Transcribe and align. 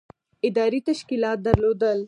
ادارې 0.47 0.79
تشکیلات 0.87 1.37
درلودل. 1.45 1.99